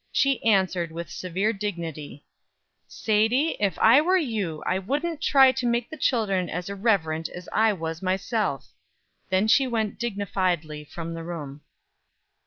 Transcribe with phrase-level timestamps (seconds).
[0.11, 2.25] She answered, with severe dignity:
[2.87, 7.47] "Sadie, if I were you, I wouldn't try to make the children as irreverent as
[7.53, 8.71] I was myself."
[9.29, 11.61] Then she went dignifiedly from the room.